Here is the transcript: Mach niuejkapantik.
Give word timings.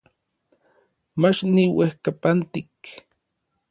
Mach 1.21 1.39
niuejkapantik. 1.53 2.75